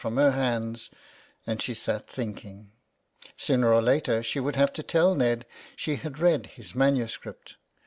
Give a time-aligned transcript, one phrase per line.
[0.03, 0.89] from her hands,
[1.45, 2.71] and she sat thinking.
[3.37, 7.55] Sooner or later she would have to tell Ned she had read his manu script.